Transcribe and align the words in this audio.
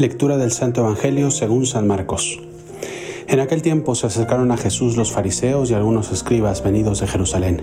Lectura 0.00 0.38
del 0.38 0.50
Santo 0.50 0.80
Evangelio 0.80 1.30
según 1.30 1.66
San 1.66 1.86
Marcos. 1.86 2.40
En 3.28 3.38
aquel 3.38 3.60
tiempo 3.60 3.94
se 3.94 4.06
acercaron 4.06 4.50
a 4.50 4.56
Jesús 4.56 4.96
los 4.96 5.12
fariseos 5.12 5.70
y 5.70 5.74
algunos 5.74 6.10
escribas 6.10 6.64
venidos 6.64 7.00
de 7.00 7.06
Jerusalén. 7.06 7.60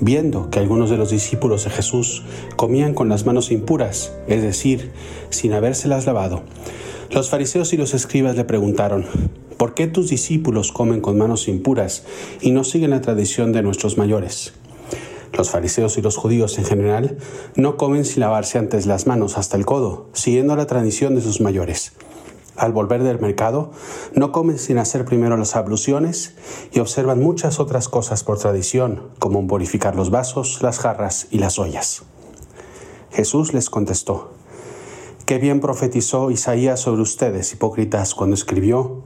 Viendo 0.00 0.50
que 0.50 0.58
algunos 0.58 0.90
de 0.90 0.96
los 0.96 1.10
discípulos 1.10 1.62
de 1.62 1.70
Jesús 1.70 2.24
comían 2.56 2.92
con 2.92 3.08
las 3.08 3.24
manos 3.24 3.52
impuras, 3.52 4.12
es 4.26 4.42
decir, 4.42 4.90
sin 5.30 5.52
habérselas 5.52 6.06
lavado, 6.06 6.42
los 7.12 7.30
fariseos 7.30 7.72
y 7.72 7.76
los 7.76 7.94
escribas 7.94 8.34
le 8.34 8.42
preguntaron, 8.42 9.06
¿por 9.58 9.74
qué 9.74 9.86
tus 9.86 10.10
discípulos 10.10 10.72
comen 10.72 11.00
con 11.00 11.18
manos 11.18 11.46
impuras 11.46 12.02
y 12.40 12.50
no 12.50 12.64
siguen 12.64 12.90
la 12.90 13.00
tradición 13.00 13.52
de 13.52 13.62
nuestros 13.62 13.96
mayores? 13.96 14.54
Los 15.32 15.50
fariseos 15.50 15.98
y 15.98 16.02
los 16.02 16.16
judíos 16.16 16.58
en 16.58 16.64
general 16.64 17.18
no 17.54 17.76
comen 17.76 18.04
sin 18.04 18.20
lavarse 18.20 18.58
antes 18.58 18.86
las 18.86 19.06
manos 19.06 19.38
hasta 19.38 19.56
el 19.56 19.66
codo, 19.66 20.08
siguiendo 20.12 20.56
la 20.56 20.66
tradición 20.66 21.14
de 21.14 21.20
sus 21.20 21.40
mayores. 21.40 21.92
Al 22.56 22.72
volver 22.72 23.04
del 23.04 23.20
mercado, 23.20 23.70
no 24.14 24.32
comen 24.32 24.58
sin 24.58 24.78
hacer 24.78 25.04
primero 25.04 25.36
las 25.36 25.54
abluciones 25.54 26.34
y 26.72 26.80
observan 26.80 27.20
muchas 27.20 27.60
otras 27.60 27.88
cosas 27.88 28.24
por 28.24 28.38
tradición, 28.38 29.10
como 29.20 29.46
purificar 29.46 29.94
los 29.94 30.10
vasos, 30.10 30.60
las 30.60 30.80
jarras 30.80 31.28
y 31.30 31.38
las 31.38 31.60
ollas. 31.60 32.02
Jesús 33.12 33.54
les 33.54 33.70
contestó, 33.70 34.32
Qué 35.24 35.38
bien 35.38 35.60
profetizó 35.60 36.30
Isaías 36.30 36.80
sobre 36.80 37.02
ustedes, 37.02 37.52
hipócritas, 37.52 38.14
cuando 38.14 38.34
escribió, 38.34 39.02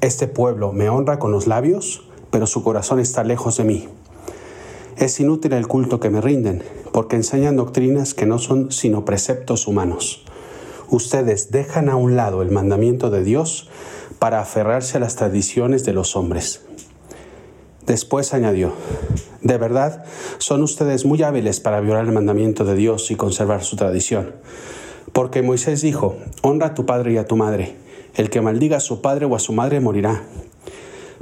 Este 0.00 0.26
pueblo 0.26 0.72
me 0.72 0.88
honra 0.88 1.18
con 1.18 1.30
los 1.30 1.46
labios, 1.46 2.08
pero 2.30 2.46
su 2.46 2.62
corazón 2.62 3.00
está 3.00 3.22
lejos 3.22 3.56
de 3.58 3.64
mí. 3.64 3.88
Es 4.96 5.18
inútil 5.18 5.52
el 5.54 5.66
culto 5.66 5.98
que 5.98 6.10
me 6.10 6.20
rinden, 6.20 6.62
porque 6.92 7.16
enseñan 7.16 7.56
doctrinas 7.56 8.14
que 8.14 8.26
no 8.26 8.38
son 8.38 8.70
sino 8.70 9.04
preceptos 9.04 9.66
humanos. 9.66 10.24
Ustedes 10.88 11.50
dejan 11.50 11.88
a 11.88 11.96
un 11.96 12.14
lado 12.14 12.42
el 12.42 12.52
mandamiento 12.52 13.10
de 13.10 13.24
Dios 13.24 13.68
para 14.20 14.40
aferrarse 14.40 14.98
a 14.98 15.00
las 15.00 15.16
tradiciones 15.16 15.84
de 15.84 15.94
los 15.94 16.14
hombres. 16.14 16.62
Después 17.86 18.32
añadió, 18.32 18.72
de 19.42 19.58
verdad, 19.58 20.04
son 20.38 20.62
ustedes 20.62 21.04
muy 21.04 21.22
hábiles 21.22 21.58
para 21.58 21.80
violar 21.80 22.04
el 22.04 22.12
mandamiento 22.12 22.64
de 22.64 22.76
Dios 22.76 23.10
y 23.10 23.16
conservar 23.16 23.64
su 23.64 23.76
tradición. 23.76 24.32
Porque 25.12 25.42
Moisés 25.42 25.82
dijo, 25.82 26.16
honra 26.42 26.68
a 26.68 26.74
tu 26.74 26.86
padre 26.86 27.12
y 27.12 27.16
a 27.18 27.26
tu 27.26 27.36
madre, 27.36 27.76
el 28.14 28.30
que 28.30 28.40
maldiga 28.40 28.76
a 28.76 28.80
su 28.80 29.02
padre 29.02 29.26
o 29.26 29.34
a 29.34 29.40
su 29.40 29.52
madre 29.52 29.80
morirá. 29.80 30.22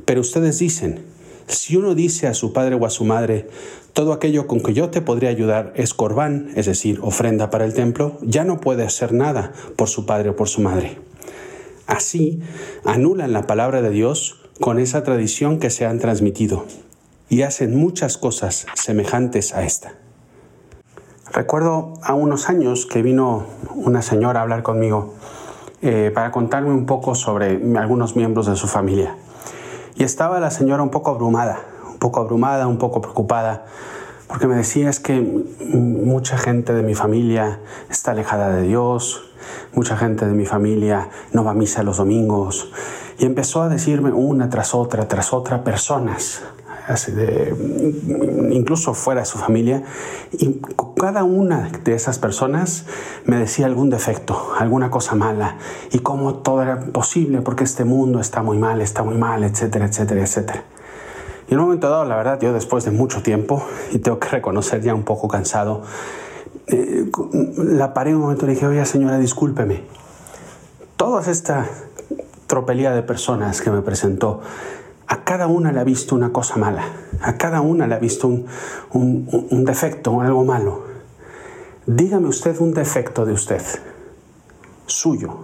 Pero 0.04 0.20
ustedes 0.20 0.58
dicen, 0.58 1.04
si 1.52 1.76
uno 1.76 1.94
dice 1.94 2.26
a 2.26 2.34
su 2.34 2.52
padre 2.52 2.74
o 2.74 2.86
a 2.86 2.90
su 2.90 3.04
madre, 3.04 3.48
todo 3.92 4.12
aquello 4.12 4.46
con 4.46 4.60
que 4.60 4.74
yo 4.74 4.90
te 4.90 5.02
podría 5.02 5.30
ayudar 5.30 5.72
es 5.76 5.94
corbán, 5.94 6.50
es 6.56 6.66
decir, 6.66 6.98
ofrenda 7.02 7.50
para 7.50 7.64
el 7.64 7.74
templo, 7.74 8.18
ya 8.22 8.44
no 8.44 8.60
puede 8.60 8.84
hacer 8.84 9.12
nada 9.12 9.52
por 9.76 9.88
su 9.88 10.06
padre 10.06 10.30
o 10.30 10.36
por 10.36 10.48
su 10.48 10.62
madre. 10.62 10.98
Así, 11.86 12.40
anulan 12.84 13.32
la 13.32 13.46
palabra 13.46 13.82
de 13.82 13.90
Dios 13.90 14.40
con 14.60 14.78
esa 14.78 15.02
tradición 15.04 15.58
que 15.58 15.70
se 15.70 15.84
han 15.84 15.98
transmitido 15.98 16.64
y 17.28 17.42
hacen 17.42 17.76
muchas 17.76 18.18
cosas 18.18 18.66
semejantes 18.74 19.54
a 19.54 19.64
esta. 19.64 19.94
Recuerdo 21.32 21.94
a 22.02 22.14
unos 22.14 22.48
años 22.48 22.86
que 22.86 23.02
vino 23.02 23.46
una 23.74 24.02
señora 24.02 24.40
a 24.40 24.42
hablar 24.42 24.62
conmigo 24.62 25.14
eh, 25.80 26.10
para 26.14 26.30
contarme 26.30 26.70
un 26.70 26.86
poco 26.86 27.14
sobre 27.14 27.60
algunos 27.76 28.16
miembros 28.16 28.46
de 28.46 28.56
su 28.56 28.68
familia. 28.68 29.16
Y 29.94 30.04
estaba 30.04 30.40
la 30.40 30.50
señora 30.50 30.82
un 30.82 30.90
poco 30.90 31.10
abrumada, 31.10 31.60
un 31.90 31.98
poco 31.98 32.20
abrumada, 32.20 32.66
un 32.66 32.78
poco 32.78 33.00
preocupada, 33.00 33.66
porque 34.26 34.46
me 34.46 34.56
decía 34.56 34.88
es 34.88 34.98
que 34.98 35.20
mucha 35.60 36.38
gente 36.38 36.72
de 36.72 36.82
mi 36.82 36.94
familia 36.94 37.60
está 37.90 38.12
alejada 38.12 38.50
de 38.50 38.62
Dios, 38.62 39.30
mucha 39.74 39.96
gente 39.96 40.26
de 40.26 40.32
mi 40.32 40.46
familia 40.46 41.10
no 41.32 41.44
va 41.44 41.50
a 41.50 41.54
misa 41.54 41.82
los 41.82 41.98
domingos. 41.98 42.72
Y 43.18 43.26
empezó 43.26 43.62
a 43.62 43.68
decirme 43.68 44.10
una 44.10 44.48
tras 44.48 44.74
otra, 44.74 45.06
tras 45.06 45.32
otra, 45.32 45.64
personas, 45.64 46.42
incluso 48.50 48.94
fuera 48.94 49.20
de 49.20 49.26
su 49.26 49.38
familia, 49.38 49.82
y 50.32 50.60
cada 50.96 51.24
una 51.24 51.70
de 51.84 51.94
esas 51.94 52.18
personas 52.18 52.86
me 53.24 53.36
decía 53.36 53.66
algún 53.66 53.90
defecto, 53.90 54.52
alguna 54.58 54.90
cosa 54.90 55.14
mala, 55.14 55.56
y 55.90 56.00
cómo 56.00 56.36
todo 56.36 56.62
era 56.62 56.80
posible 56.80 57.40
porque 57.40 57.64
este 57.64 57.84
mundo 57.84 58.20
está 58.20 58.42
muy 58.42 58.58
mal, 58.58 58.80
está 58.80 59.02
muy 59.02 59.16
mal, 59.16 59.44
etcétera, 59.44 59.86
etcétera, 59.86 60.22
etcétera. 60.22 60.64
Y 61.48 61.54
en 61.54 61.60
un 61.60 61.66
momento 61.66 61.90
dado, 61.90 62.04
la 62.04 62.16
verdad, 62.16 62.40
yo 62.40 62.52
después 62.52 62.84
de 62.84 62.90
mucho 62.90 63.22
tiempo, 63.22 63.62
y 63.92 63.98
tengo 63.98 64.18
que 64.18 64.28
reconocer 64.28 64.80
ya 64.80 64.94
un 64.94 65.02
poco 65.02 65.28
cansado, 65.28 65.82
eh, 66.66 67.10
la 67.56 67.92
paré 67.94 68.14
un 68.14 68.22
momento 68.22 68.44
y 68.44 68.48
le 68.48 68.54
dije, 68.54 68.66
oye 68.66 68.84
señora, 68.86 69.18
discúlpeme. 69.18 69.82
Toda 70.96 71.28
esta 71.30 71.66
tropelía 72.46 72.92
de 72.92 73.02
personas 73.02 73.60
que 73.60 73.70
me 73.70 73.82
presentó, 73.82 74.40
a 75.12 75.24
cada 75.24 75.46
una 75.46 75.72
le 75.72 75.78
ha 75.80 75.84
visto 75.84 76.14
una 76.14 76.32
cosa 76.32 76.56
mala, 76.56 76.84
a 77.20 77.36
cada 77.36 77.60
una 77.60 77.86
le 77.86 77.94
ha 77.94 77.98
visto 77.98 78.28
un, 78.28 78.46
un, 78.94 79.64
defecto, 79.66 80.22
algo 80.22 80.42
malo. 80.42 80.84
Dígame 81.86 82.28
usted 82.28 82.58
un 82.60 82.72
defecto 82.72 83.26
de 83.26 83.34
usted, 83.34 83.60
suyo. 84.86 85.34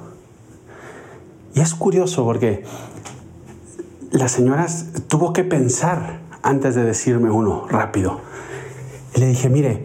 Y 1.55 1.61
es 1.61 1.75
curioso 1.75 2.25
porque 2.25 2.65
la 4.11 4.29
señora 4.29 4.67
tuvo 5.06 5.34
que 5.34 5.45
pensar 5.45 6.21
antes 6.43 6.75
de 6.75 6.85
decirme 6.85 7.31
uno 7.31 7.67
rápido. 7.69 8.23
Y 9.15 9.21
le 9.21 9.27
dije, 9.27 9.50
mire, 9.50 9.85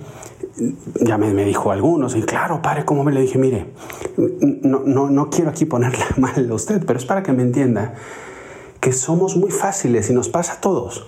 ya 1.02 1.18
me, 1.18 1.34
me, 1.34 1.44
dijo 1.44 1.72
algunos, 1.72 2.16
y 2.16 2.22
claro, 2.22 2.62
padre, 2.62 2.86
¿cómo 2.86 3.04
me 3.04 3.12
le 3.12 3.20
dije? 3.20 3.38
Mire, 3.38 3.74
no, 4.62 4.84
no, 4.86 5.10
no 5.10 5.30
quiero 5.30 5.50
aquí 5.50 5.66
ponerle 5.66 6.06
mal 6.18 6.50
a 6.50 6.54
usted, 6.54 6.86
pero 6.86 6.98
es 6.98 7.06
para 7.06 7.22
que 7.22 7.34
me 7.34 7.44
entienda 7.44 7.96
que 8.84 8.92
somos 8.92 9.38
muy 9.38 9.50
fáciles, 9.50 10.10
y 10.10 10.14
nos 10.14 10.28
pasa 10.28 10.56
a 10.56 10.60
todos, 10.60 11.06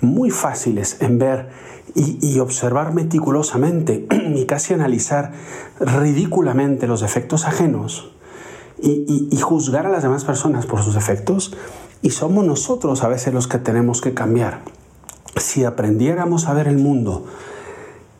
muy 0.00 0.30
fáciles 0.30 0.98
en 1.00 1.18
ver 1.18 1.48
y, 1.96 2.38
observar 2.38 2.94
meticulosamente 2.94 4.06
y 4.36 4.46
casi 4.46 4.74
analizar 4.74 5.32
ridículamente 5.80 6.86
los 6.86 7.00
defectos 7.00 7.44
ajenos 7.44 8.12
y 8.78 9.36
juzgar 9.40 9.86
a 9.86 9.88
las 9.88 10.04
demás 10.04 10.24
personas 10.24 10.66
por 10.66 10.84
sus 10.84 10.94
defectos. 10.94 11.56
Y 12.00 12.10
somos 12.10 12.46
nosotros 12.46 13.02
a 13.02 13.08
veces 13.08 13.34
los 13.34 13.48
que 13.48 13.58
tenemos 13.58 14.00
que 14.00 14.14
cambiar. 14.14 14.60
Si 15.36 15.64
aprendiéramos 15.64 16.46
a 16.46 16.54
ver 16.54 16.68
el 16.68 16.78
mundo 16.78 17.26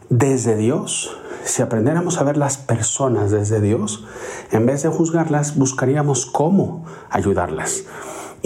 desde 0.08 0.56
Dios, 0.56 1.16
si 1.44 1.62
aprendiéramos 1.62 2.18
a 2.18 2.24
ver 2.24 2.36
las 2.36 2.56
personas 2.56 3.30
desde 3.30 3.60
Dios, 3.60 4.04
en 4.50 4.66
vez 4.66 4.82
de 4.82 4.88
juzgarlas, 4.88 5.56
buscaríamos 5.56 6.26
cómo 6.26 6.84
ayudarlas. 7.08 7.84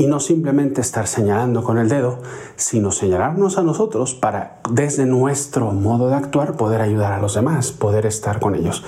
Y 0.00 0.06
no 0.06 0.18
simplemente 0.18 0.80
estar 0.80 1.06
señalando 1.06 1.62
con 1.62 1.76
el 1.76 1.90
dedo, 1.90 2.20
sino 2.56 2.90
señalarnos 2.90 3.58
a 3.58 3.62
nosotros 3.62 4.14
para, 4.14 4.58
desde 4.70 5.04
nuestro 5.04 5.72
modo 5.72 6.08
de 6.08 6.14
actuar, 6.14 6.56
poder 6.56 6.80
ayudar 6.80 7.12
a 7.12 7.20
los 7.20 7.34
demás, 7.34 7.70
poder 7.70 8.06
estar 8.06 8.40
con 8.40 8.54
ellos. 8.54 8.82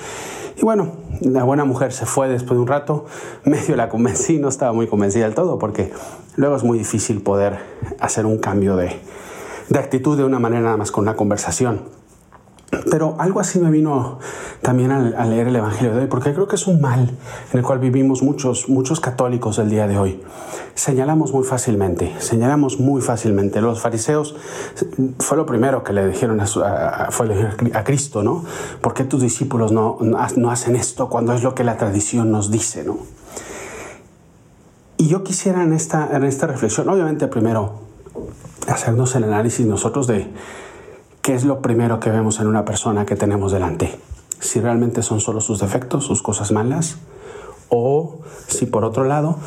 Y 0.57 0.61
bueno, 0.63 0.93
la 1.21 1.43
buena 1.43 1.65
mujer 1.65 1.93
se 1.93 2.07
fue 2.07 2.29
después 2.29 2.57
de 2.57 2.61
un 2.61 2.67
rato, 2.67 3.05
medio 3.43 3.75
la 3.75 3.89
convencí, 3.89 4.39
no 4.39 4.47
estaba 4.47 4.73
muy 4.73 4.87
convencida 4.87 5.25
del 5.25 5.35
todo, 5.35 5.59
porque 5.59 5.91
luego 6.35 6.55
es 6.55 6.63
muy 6.63 6.79
difícil 6.79 7.21
poder 7.21 7.59
hacer 7.99 8.25
un 8.25 8.39
cambio 8.39 8.75
de, 8.75 8.99
de 9.69 9.77
actitud 9.77 10.17
de 10.17 10.23
una 10.23 10.39
manera 10.39 10.63
nada 10.63 10.77
más 10.77 10.91
con 10.91 11.03
una 11.03 11.15
conversación. 11.15 11.81
Pero 12.93 13.15
algo 13.17 13.39
así 13.39 13.57
me 13.57 13.71
vino 13.71 14.19
también 14.61 14.91
al, 14.91 15.27
leer 15.31 15.47
el 15.47 15.55
Evangelio 15.55 15.95
de 15.95 16.01
hoy, 16.01 16.05
porque 16.05 16.31
creo 16.31 16.47
que 16.47 16.57
es 16.57 16.67
un 16.67 16.79
mal 16.79 17.09
en 17.51 17.57
el 17.57 17.65
cual 17.65 17.79
vivimos 17.79 18.21
muchos, 18.21 18.69
muchos 18.69 18.99
católicos 18.99 19.57
el 19.57 19.71
día 19.71 19.87
de 19.87 19.97
hoy. 19.97 20.21
Señalamos 20.75 21.33
muy 21.33 21.43
fácilmente, 21.43 22.13
señalamos 22.19 22.79
muy 22.79 23.01
fácilmente. 23.01 23.61
Los 23.61 23.81
fariseos 23.81 24.35
fue 25.17 25.37
lo 25.37 25.47
primero 25.47 25.83
que 25.83 25.91
le 25.91 26.05
dijeron 26.05 26.39
a, 26.39 27.07
a, 27.07 27.83
Cristo, 27.83 28.21
¿no? 28.21 28.45
¿Por 28.79 28.93
qué 28.93 29.05
tus 29.05 29.23
discípulos 29.23 29.71
no, 29.71 29.97
no 29.99 30.51
hacen 30.51 30.75
esto 30.75 31.09
cuando 31.09 31.33
es 31.33 31.41
lo 31.41 31.55
que 31.55 31.63
la 31.63 31.77
tradición 31.77 32.29
nos 32.29 32.51
dice, 32.51 32.83
¿no? 32.83 32.99
Y 34.97 35.07
yo 35.07 35.23
quisiera 35.23 35.63
en 35.63 35.73
esta, 35.73 36.15
en 36.15 36.25
esta 36.25 36.45
reflexión, 36.45 36.87
obviamente 36.89 37.27
primero, 37.27 37.73
hacernos 38.67 39.15
el 39.15 39.23
análisis 39.23 39.65
nosotros 39.65 40.05
de 40.05 40.31
¿qué 41.23 41.33
es 41.33 41.45
lo 41.45 41.61
primero 41.61 42.01
que 42.01 42.09
vemos 42.09 42.41
en 42.41 42.47
una 42.47 42.65
persona 42.65 43.05
que 43.05 43.15
tenemos 43.15 43.53
delante? 43.53 43.97
Si 44.41 44.59
realmente 44.59 45.01
son 45.01 45.21
solo 45.21 45.39
sus 45.39 45.59
defectos, 45.59 46.03
sus 46.05 46.21
cosas 46.21 46.51
malas, 46.51 46.97
o 47.69 48.19
si 48.47 48.65
por 48.65 48.83
otro 48.83 49.05
lado 49.05 49.37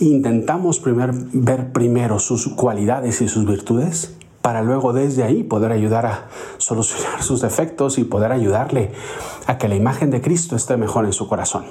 intentamos 0.00 0.80
primer, 0.80 1.12
ver 1.12 1.70
primero 1.72 2.18
sus 2.18 2.48
cualidades 2.48 3.20
y 3.20 3.28
sus 3.28 3.44
virtudes 3.44 4.14
para 4.40 4.62
luego 4.62 4.94
desde 4.94 5.22
ahí 5.22 5.42
poder 5.42 5.70
ayudar 5.70 6.06
a 6.06 6.28
solucionar 6.56 7.22
sus 7.22 7.42
defectos 7.42 7.98
y 7.98 8.04
poder 8.04 8.32
ayudarle 8.32 8.92
a 9.46 9.58
que 9.58 9.68
la 9.68 9.74
imagen 9.74 10.10
de 10.10 10.22
Cristo 10.22 10.56
esté 10.56 10.78
mejor 10.78 11.04
en 11.04 11.12
su 11.12 11.28
corazón. 11.28 11.66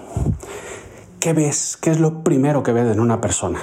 ¿Qué 1.19 1.33
ves? 1.33 1.77
¿Qué 1.81 1.89
es 1.89 1.99
lo 1.99 2.23
primero 2.23 2.61
que 2.61 2.73
ves 2.73 2.93
en 2.93 2.99
una 2.99 3.21
persona? 3.21 3.59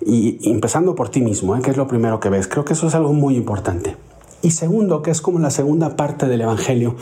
Y, 0.00 0.48
empezando 0.48 0.94
por 0.94 1.08
ti 1.08 1.22
mismo, 1.22 1.56
¿eh? 1.56 1.60
¿qué 1.60 1.72
es 1.72 1.76
lo 1.76 1.88
primero 1.88 2.20
que 2.20 2.28
ves? 2.28 2.46
Creo 2.46 2.64
que 2.64 2.74
eso 2.74 2.86
es 2.86 2.94
algo 2.94 3.12
muy 3.12 3.34
importante. 3.34 3.96
Y 4.46 4.52
segundo, 4.52 5.02
que 5.02 5.10
es 5.10 5.20
como 5.20 5.40
la 5.40 5.50
segunda 5.50 5.96
parte 5.96 6.28
del 6.28 6.42
Evangelio, 6.42 6.94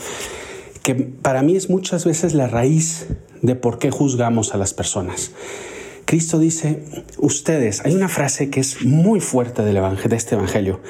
que 0.83 0.95
para 0.95 1.43
mí 1.43 1.57
es 1.57 1.69
muchas 1.69 2.07
veces 2.07 2.33
la 2.33 2.47
raíz 2.47 3.09
de 3.43 3.55
por 3.55 3.79
qué 3.79 3.91
juzgamos 3.91 4.55
a 4.55 4.57
las 4.57 4.73
personas. 4.73 5.33
Cristo 6.07 6.39
dice, 6.39 6.87
ustedes, 7.19 7.85
hay 7.85 7.95
una 7.95 8.09
frase 8.09 8.49
que 8.49 8.61
es 8.61 8.87
muy 8.87 9.21
fuerte 9.21 9.63
del 9.63 9.75
de 9.75 10.17
este 10.17 10.37
evangelio, 10.37 10.81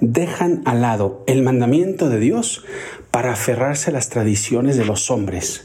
dejan 0.00 0.62
al 0.64 0.82
lado 0.82 1.24
el 1.26 1.42
mandamiento 1.42 2.08
de 2.08 2.20
Dios 2.20 2.64
para 3.10 3.32
aferrarse 3.32 3.90
a 3.90 3.92
las 3.92 4.08
tradiciones 4.08 4.76
de 4.76 4.84
los 4.84 5.10
hombres. 5.10 5.64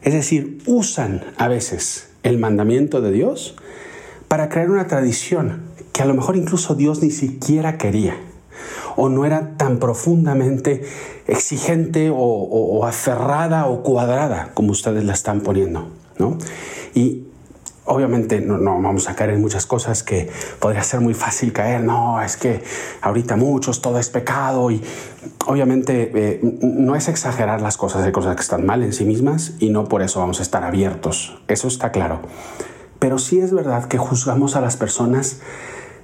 Es 0.00 0.14
decir, 0.14 0.62
usan 0.64 1.24
a 1.36 1.48
veces 1.48 2.08
el 2.22 2.38
mandamiento 2.38 3.02
de 3.02 3.12
Dios 3.12 3.54
para 4.28 4.48
crear 4.48 4.70
una 4.70 4.86
tradición 4.86 5.60
que 5.92 6.00
a 6.00 6.06
lo 6.06 6.14
mejor 6.14 6.38
incluso 6.38 6.74
Dios 6.74 7.02
ni 7.02 7.10
siquiera 7.10 7.76
quería 7.76 8.16
o 8.96 9.08
no 9.08 9.24
era 9.24 9.56
tan 9.56 9.78
profundamente 9.78 10.82
exigente 11.26 12.10
o, 12.12 12.84
aferrada 12.86 13.66
o 13.66 13.82
cuadrada 13.82 14.50
como 14.54 14.72
ustedes 14.72 15.04
la 15.04 15.12
están 15.12 15.40
poniendo. 15.40 15.88
¿no? 16.18 16.38
Y 16.94 17.24
obviamente 17.86 18.40
no, 18.40 18.58
no, 18.58 18.80
vamos 18.80 19.08
a 19.08 19.14
caer 19.14 19.30
en 19.30 19.40
muchas 19.40 19.66
cosas 19.66 20.02
que 20.02 20.30
podría 20.58 20.82
ser 20.82 21.00
muy 21.00 21.14
fácil 21.14 21.52
caer, 21.52 21.82
no, 21.82 22.20
es 22.22 22.36
que 22.36 22.62
ahorita 23.02 23.36
muchos, 23.36 23.82
todo 23.82 23.98
es 23.98 24.08
pecado 24.08 24.70
y 24.70 24.82
obviamente 25.46 26.10
eh, 26.14 26.40
no 26.62 26.96
es 26.96 27.08
exagerar 27.08 27.60
las 27.60 27.76
cosas, 27.76 28.04
hay 28.04 28.12
cosas 28.12 28.36
que 28.36 28.42
están 28.42 28.64
mal 28.64 28.82
en 28.82 28.92
sí 28.92 29.04
mismas 29.04 29.54
y 29.58 29.70
no 29.70 29.84
por 29.84 30.02
eso 30.02 30.20
vamos 30.20 30.40
a 30.40 30.42
estar 30.42 30.64
abiertos, 30.64 31.38
eso 31.48 31.68
está 31.68 31.92
claro. 31.92 32.20
Pero 32.98 33.18
sí 33.18 33.38
es 33.38 33.52
verdad 33.52 33.84
que 33.84 33.98
juzgamos 33.98 34.56
a 34.56 34.62
las 34.62 34.76
personas 34.76 35.40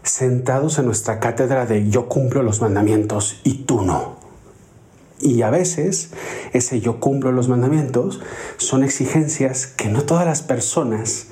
sentados 0.02 0.78
en 0.78 0.86
nuestra 0.86 1.20
cátedra 1.20 1.66
de 1.66 1.88
yo 1.88 2.08
cumplo 2.08 2.42
los 2.42 2.60
mandamientos 2.60 3.40
y 3.44 3.64
tú 3.64 3.82
no. 3.82 4.18
Y 5.20 5.42
a 5.42 5.50
veces 5.50 6.12
ese 6.52 6.80
yo 6.80 6.98
cumplo 6.98 7.30
los 7.32 7.48
mandamientos 7.48 8.20
son 8.56 8.82
exigencias 8.84 9.66
que 9.66 9.88
no 9.88 10.02
todas 10.02 10.24
las 10.24 10.40
personas 10.40 11.26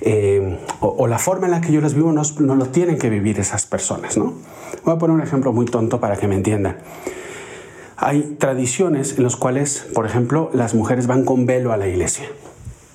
eh, 0.00 0.58
o, 0.80 1.06
la 1.06 1.18
forma 1.18 1.46
en 1.46 1.52
la 1.52 1.60
que 1.60 1.72
yo 1.72 1.80
los 1.80 1.94
vivo 1.94 2.12
no, 2.12 2.22
no, 2.40 2.54
lo 2.54 2.66
tienen 2.66 2.98
que 2.98 3.10
vivir 3.10 3.38
esas 3.38 3.66
personas. 3.66 4.16
¿no? 4.16 4.34
Voy 4.84 4.94
a 4.94 4.98
poner 4.98 5.14
un 5.14 5.22
ejemplo 5.22 5.52
muy 5.52 5.66
tonto 5.66 6.00
para 6.00 6.16
que 6.16 6.28
me 6.28 6.34
entiendan. 6.34 6.78
Hay 7.98 8.36
tradiciones 8.38 9.16
en 9.16 9.24
las 9.24 9.36
cuales, 9.36 9.86
por 9.94 10.06
ejemplo, 10.06 10.50
las 10.52 10.74
mujeres 10.74 11.06
van 11.06 11.24
con 11.24 11.46
velo 11.46 11.72
a 11.72 11.76
la 11.76 11.88
iglesia 11.88 12.26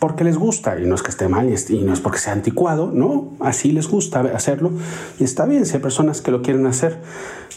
porque 0.01 0.23
les 0.23 0.35
gusta 0.35 0.79
y 0.79 0.87
no 0.87 0.95
es 0.95 1.03
que 1.03 1.11
esté 1.11 1.27
mal 1.27 1.47
y 1.69 1.77
no 1.83 1.93
es 1.93 1.99
porque 1.99 2.17
sea 2.17 2.33
anticuado, 2.33 2.89
no, 2.91 3.33
así 3.39 3.71
les 3.71 3.87
gusta 3.87 4.21
hacerlo 4.33 4.71
y 5.19 5.23
está 5.23 5.45
bien 5.45 5.67
si 5.67 5.75
hay 5.75 5.79
personas 5.79 6.21
que 6.21 6.31
lo 6.31 6.41
quieren 6.41 6.65
hacer, 6.65 6.97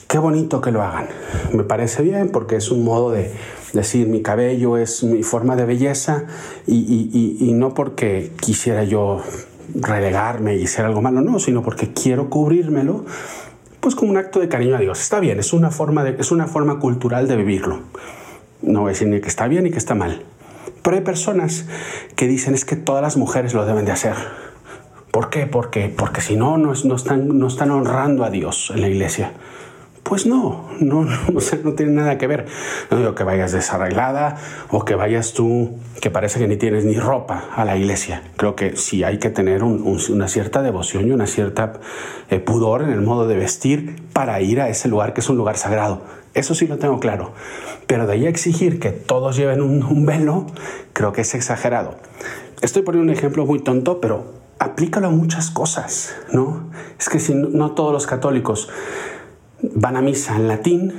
qué 0.08 0.18
bonito 0.18 0.60
que 0.60 0.70
lo 0.70 0.82
hagan, 0.82 1.08
me 1.54 1.64
parece 1.64 2.02
bien 2.02 2.28
porque 2.28 2.56
es 2.56 2.70
un 2.70 2.84
modo 2.84 3.12
de 3.12 3.32
decir 3.72 4.08
mi 4.08 4.20
cabello 4.20 4.76
es 4.76 5.02
mi 5.04 5.22
forma 5.22 5.56
de 5.56 5.64
belleza 5.64 6.26
y, 6.66 7.38
y 7.40 7.52
no 7.54 7.72
porque 7.72 8.32
quisiera 8.38 8.84
yo 8.84 9.22
relegarme 9.74 10.56
y 10.56 10.64
hacer 10.64 10.84
algo 10.84 11.00
malo, 11.00 11.22
no, 11.22 11.38
sino 11.38 11.62
porque 11.62 11.94
quiero 11.94 12.28
cubrírmelo 12.28 13.06
pues 13.80 13.94
como 13.94 14.10
un 14.10 14.18
acto 14.18 14.40
de 14.40 14.48
cariño 14.48 14.76
a 14.76 14.80
Dios. 14.80 15.00
Está 15.00 15.18
bien, 15.18 15.38
es 15.38 15.54
una 15.54 15.70
forma, 15.70 16.04
de, 16.04 16.16
es 16.18 16.30
una 16.30 16.46
forma 16.46 16.78
cultural 16.78 17.26
de 17.26 17.36
vivirlo. 17.36 17.80
No 18.60 18.80
voy 18.80 18.88
a 18.88 18.92
decir 18.92 19.08
ni 19.08 19.22
que 19.22 19.28
está 19.28 19.48
bien 19.48 19.64
ni 19.64 19.70
que 19.70 19.78
está 19.78 19.94
mal. 19.94 20.22
Pero 20.84 20.98
hay 20.98 21.02
personas 21.02 21.64
que 22.14 22.28
dicen 22.28 22.52
es 22.52 22.66
que 22.66 22.76
todas 22.76 23.00
las 23.00 23.16
mujeres 23.16 23.54
lo 23.54 23.64
deben 23.64 23.86
de 23.86 23.92
hacer. 23.92 24.14
¿Por 25.10 25.30
qué? 25.30 25.46
Porque, 25.46 25.88
porque 25.88 26.20
si 26.20 26.36
no, 26.36 26.58
no, 26.58 26.72
están, 26.72 27.38
no 27.38 27.46
están 27.46 27.70
honrando 27.70 28.22
a 28.22 28.28
Dios 28.28 28.70
en 28.74 28.82
la 28.82 28.88
iglesia. 28.88 29.32
Pues 30.02 30.26
no, 30.26 30.68
no, 30.80 31.04
no, 31.04 31.16
no 31.64 31.72
tiene 31.72 31.92
nada 31.92 32.18
que 32.18 32.26
ver. 32.26 32.44
No 32.90 32.98
digo 32.98 33.14
que 33.14 33.24
vayas 33.24 33.52
desarreglada 33.52 34.36
o 34.68 34.84
que 34.84 34.94
vayas 34.94 35.32
tú, 35.32 35.78
que 36.02 36.10
parece 36.10 36.38
que 36.38 36.48
ni 36.48 36.58
tienes 36.58 36.84
ni 36.84 36.98
ropa 36.98 37.44
a 37.56 37.64
la 37.64 37.78
iglesia. 37.78 38.22
Creo 38.36 38.54
que 38.54 38.76
sí 38.76 39.04
hay 39.04 39.18
que 39.18 39.30
tener 39.30 39.64
una 39.64 40.28
cierta 40.28 40.60
devoción 40.60 41.08
y 41.08 41.12
una 41.12 41.26
cierta 41.26 41.72
eh, 42.28 42.40
pudor 42.40 42.82
en 42.82 42.90
el 42.90 43.00
modo 43.00 43.26
de 43.26 43.36
vestir 43.36 44.02
para 44.12 44.38
ir 44.42 44.60
a 44.60 44.68
ese 44.68 44.88
lugar 44.88 45.14
que 45.14 45.22
es 45.22 45.30
un 45.30 45.38
lugar 45.38 45.56
sagrado. 45.56 46.02
Eso 46.34 46.54
sí 46.54 46.66
lo 46.66 46.78
tengo 46.78 46.98
claro. 46.98 47.32
Pero 47.86 48.06
de 48.06 48.14
ahí 48.14 48.26
exigir 48.26 48.80
que 48.80 48.90
todos 48.90 49.36
lleven 49.36 49.62
un, 49.62 50.04
velo, 50.04 50.46
creo 50.92 51.12
que 51.12 51.20
es 51.20 51.34
exagerado. 51.34 51.94
Estoy 52.60 52.82
poniendo 52.82 53.10
un 53.10 53.16
ejemplo 53.16 53.46
muy 53.46 53.60
tonto, 53.60 54.00
pero 54.00 54.34
aplícalo 54.58 55.08
a 55.08 55.10
muchas 55.10 55.50
cosas, 55.50 56.14
¿no? 56.32 56.70
Es 56.98 57.08
que 57.08 57.20
si 57.20 57.34
no, 57.34 57.72
todos 57.72 57.92
los 57.92 58.06
católicos 58.06 58.68
van 59.62 59.96
a 59.96 60.02
misa 60.02 60.36
en 60.36 60.48
latín, 60.48 60.94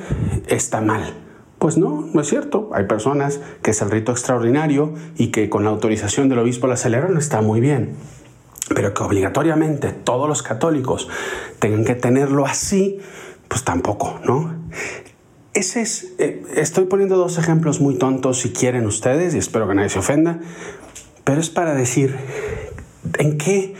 está 0.47 0.81
mal. 0.81 1.13
Pues 1.59 1.77
no, 1.77 2.07
no 2.13 2.21
es 2.21 2.27
cierto. 2.27 2.69
Hay 2.73 2.85
personas 2.85 3.39
que 3.61 3.71
es 3.71 3.81
el 3.81 3.91
rito 3.91 4.11
extraordinario 4.11 4.93
y 5.17 5.27
que 5.27 5.49
con 5.49 5.63
la 5.63 5.71
autorización 5.71 6.29
del 6.29 6.39
obispo 6.39 6.67
la 6.67 6.77
celebran, 6.77 7.17
está 7.17 7.41
muy 7.41 7.59
bien. 7.59 7.95
Pero 8.73 8.93
que 8.93 9.03
obligatoriamente 9.03 9.91
todos 9.91 10.27
los 10.27 10.43
católicos 10.43 11.07
tengan 11.59 11.83
que 11.85 11.95
tenerlo 11.95 12.45
así, 12.45 12.99
pues 13.47 13.63
tampoco, 13.63 14.19
¿no? 14.25 14.53
Ese 15.55 15.81
es, 15.81 16.07
eh, 16.17 16.43
estoy 16.57 16.83
poniendo 16.83 17.15
dos 17.15 17.37
ejemplos 17.37 17.79
muy 17.79 17.95
tontos 17.95 18.41
si 18.41 18.49
quieren 18.49 18.85
ustedes 18.85 19.33
y 19.33 19.37
espero 19.37 19.69
que 19.69 19.73
nadie 19.73 19.87
se 19.87 19.99
ofenda, 19.99 20.41
pero 21.23 21.39
es 21.39 21.49
para 21.49 21.73
decir 21.73 22.17
en 23.19 23.37
qué, 23.37 23.73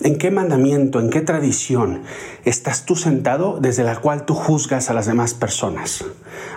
en 0.00 0.18
qué 0.18 0.32
mandamiento, 0.32 0.98
en 0.98 1.10
qué 1.10 1.20
tradición 1.20 2.02
estás 2.44 2.86
tú 2.86 2.96
sentado 2.96 3.60
desde 3.60 3.84
la 3.84 4.00
cual 4.00 4.26
tú 4.26 4.34
juzgas 4.34 4.90
a 4.90 4.94
las 4.94 5.06
demás 5.06 5.32
personas. 5.32 6.04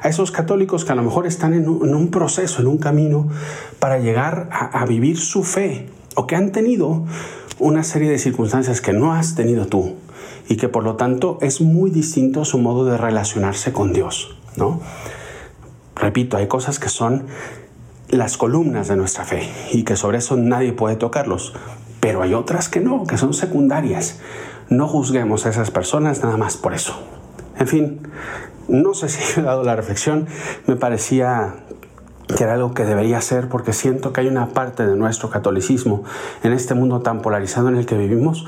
A 0.01 0.09
esos 0.09 0.31
católicos 0.31 0.83
que 0.83 0.93
a 0.93 0.95
lo 0.95 1.03
mejor 1.03 1.27
están 1.27 1.53
en 1.53 1.69
un, 1.69 2.07
proceso, 2.09 2.59
en 2.59 2.67
un 2.69 2.79
camino 2.79 3.29
para 3.77 3.99
llegar 3.99 4.49
a 4.51 4.83
vivir 4.87 5.19
su 5.19 5.43
fe 5.43 5.89
o 6.15 6.25
que 6.25 6.35
han 6.35 6.51
tenido 6.51 7.05
una 7.59 7.83
serie 7.83 8.09
de 8.09 8.17
circunstancias 8.17 8.81
que 8.81 8.93
no 8.93 9.13
has 9.13 9.35
tenido 9.35 9.67
tú 9.67 9.93
y 10.47 10.57
que 10.57 10.69
por 10.69 10.83
lo 10.83 10.95
tanto 10.95 11.37
es 11.41 11.61
muy 11.61 11.91
distinto 11.91 12.43
su 12.45 12.57
modo 12.57 12.83
de 12.85 12.97
relacionarse 12.97 13.71
con 13.71 13.93
Dios. 13.93 14.38
¿No? 14.55 14.81
Repito, 15.95 16.37
hay 16.37 16.47
cosas 16.47 16.79
que 16.79 16.89
son 16.89 17.27
las 18.09 18.37
columnas 18.37 18.87
de 18.87 18.95
nuestra 18.95 19.25
fe 19.25 19.49
y 19.71 19.83
que 19.83 19.95
sobre 19.95 20.17
eso 20.17 20.35
nadie 20.37 20.73
puede 20.73 20.95
tocarlos, 20.95 21.53
pero 21.99 22.21
hay 22.21 22.33
otras 22.33 22.69
que 22.69 22.79
no, 22.79 23.05
que 23.05 23.17
son 23.17 23.33
secundarias. 23.33 24.19
No 24.69 24.87
juzguemos 24.87 25.45
a 25.45 25.49
esas 25.49 25.71
personas 25.71 26.23
nada 26.23 26.37
más 26.37 26.57
por 26.57 26.73
eso. 26.73 26.99
En 27.57 27.67
fin, 27.67 28.01
no 28.67 28.93
sé 28.93 29.09
si 29.09 29.39
he 29.39 29.43
dado 29.43 29.63
la 29.63 29.75
reflexión, 29.75 30.27
me 30.67 30.75
parecía 30.75 31.55
que 32.35 32.43
era 32.43 32.53
algo 32.53 32.73
que 32.75 32.85
debería 32.85 33.19
ser 33.21 33.49
porque 33.49 33.73
siento 33.73 34.13
que 34.13 34.21
hay 34.21 34.27
una 34.27 34.49
parte 34.49 34.85
de 34.85 34.95
nuestro 34.95 35.31
catolicismo 35.31 36.03
en 36.43 36.53
este 36.53 36.75
mundo 36.75 37.01
tan 37.01 37.21
polarizado 37.21 37.69
en 37.69 37.75
el 37.75 37.87
que 37.87 37.97
vivimos 37.97 38.45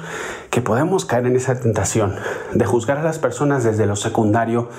que 0.52 0.62
podemos 0.62 1.06
caer 1.06 1.26
en 1.26 1.36
esa 1.36 1.60
tentación 1.60 2.16
de 2.54 2.66
juzgar 2.66 3.00
a 3.00 3.04
las 3.04 3.18
personas 3.18 3.64
desde 3.64 3.88
lo 3.88 3.96
secundario 3.96 4.70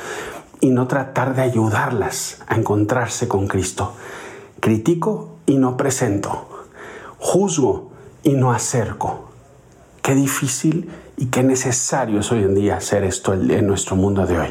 y 0.62 0.70
no 0.70 0.86
tratar 0.86 1.34
de 1.34 1.42
ayudarlas 1.42 2.40
a 2.46 2.54
encontrarse 2.54 3.26
con 3.26 3.48
Cristo. 3.48 3.94
Critico 4.60 5.36
y 5.44 5.58
no 5.58 5.76
presento. 5.76 6.66
Juzgo 7.18 7.90
y 8.22 8.34
no 8.34 8.52
acerco. 8.52 9.28
Qué 10.02 10.14
difícil 10.14 10.88
y 11.16 11.26
qué 11.26 11.42
necesario 11.42 12.20
es 12.20 12.30
hoy 12.30 12.44
en 12.44 12.54
día 12.54 12.76
hacer 12.76 13.02
esto 13.02 13.34
en 13.34 13.66
nuestro 13.66 13.96
mundo 13.96 14.24
de 14.24 14.38
hoy. 14.38 14.48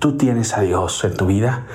Tú 0.00 0.16
tienes 0.16 0.54
a 0.54 0.62
Dios 0.62 1.04
en 1.04 1.14
tu 1.14 1.26
vida. 1.26 1.66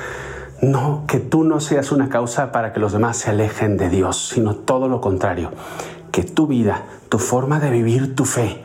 No, 0.61 1.05
que 1.07 1.19
tú 1.19 1.45
no 1.45 1.61
seas 1.61 1.93
una 1.93 2.09
causa 2.09 2.51
para 2.51 2.73
que 2.73 2.81
los 2.81 2.91
demás 2.91 3.15
se 3.15 3.29
alejen 3.29 3.77
de 3.77 3.89
Dios, 3.89 4.29
sino 4.33 4.55
todo 4.55 4.89
lo 4.89 4.99
contrario. 4.99 5.51
Que 6.11 6.23
tu 6.23 6.47
vida, 6.47 6.83
tu 7.07 7.17
forma 7.17 7.61
de 7.61 7.69
vivir 7.69 8.13
tu 8.13 8.25
fe, 8.25 8.61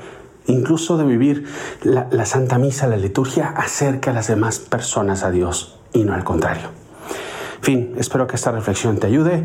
incluso 0.48 0.98
de 0.98 1.04
vivir 1.04 1.44
la, 1.82 2.26
Santa 2.26 2.58
Misa, 2.58 2.86
la 2.88 2.96
liturgia, 2.96 3.48
acerca 3.56 4.10
a 4.10 4.14
las 4.14 4.26
demás 4.26 4.58
personas 4.58 5.22
a 5.22 5.30
Dios 5.30 5.78
y 5.92 6.04
no 6.04 6.14
al 6.14 6.24
contrario. 6.24 6.68
Fin, 7.60 7.94
espero 7.98 8.26
que 8.26 8.36
esta 8.36 8.50
reflexión 8.50 8.98
te 8.98 9.06
ayude, 9.06 9.44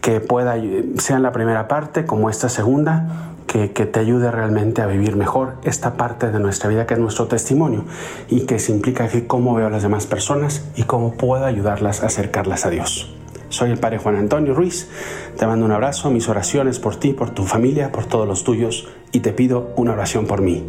que 0.00 0.20
pueda, 0.20 0.56
sea 0.98 1.16
en 1.16 1.22
la 1.22 1.32
primera 1.32 1.68
parte 1.68 2.06
como 2.06 2.30
esta 2.30 2.48
segunda, 2.48 3.34
que, 3.46 3.72
que, 3.72 3.86
te 3.86 4.00
ayude 4.00 4.30
realmente 4.30 4.82
a 4.82 4.86
vivir 4.86 5.16
mejor 5.16 5.54
esta 5.64 5.94
parte 5.94 6.30
de 6.30 6.38
nuestra 6.38 6.68
vida 6.68 6.86
que 6.86 6.94
es 6.94 7.00
nuestro 7.00 7.28
testimonio 7.28 7.84
y 8.28 8.42
que 8.42 8.58
se 8.58 8.72
implica 8.72 9.08
que 9.08 9.26
cómo 9.26 9.54
veo 9.54 9.68
a 9.68 9.70
las 9.70 9.82
demás 9.82 10.06
personas 10.06 10.64
y 10.76 10.82
cómo 10.82 11.14
puedo 11.14 11.46
ayudarlas 11.46 12.02
a 12.02 12.06
acercarlas 12.06 12.66
a 12.66 12.70
Dios. 12.70 13.14
Soy 13.48 13.70
el 13.70 13.78
Padre 13.78 13.98
Juan 13.98 14.16
Antonio 14.16 14.54
Ruiz. 14.54 14.88
Te 15.36 15.46
mando 15.46 15.64
un 15.64 15.72
abrazo, 15.72 16.10
mis 16.10 16.28
oraciones 16.28 16.78
por 16.78 16.96
ti, 16.96 17.12
por 17.12 17.30
tu 17.30 17.44
familia, 17.44 17.92
por 17.92 18.04
todos 18.04 18.26
los 18.26 18.44
tuyos 18.44 18.88
y 19.12 19.20
te 19.20 19.32
pido 19.32 19.72
una 19.76 19.92
oración 19.92 20.26
por 20.26 20.42
mí. 20.42 20.64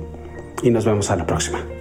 Y 0.63 0.71
nos 0.71 0.85
vemos 0.85 1.11
a 1.11 1.15
la 1.15 1.25
próxima. 1.25 1.78